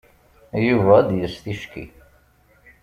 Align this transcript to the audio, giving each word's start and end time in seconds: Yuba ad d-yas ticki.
Yuba 0.67 0.91
ad 0.99 1.05
d-yas 1.07 1.35
ticki. 1.43 1.85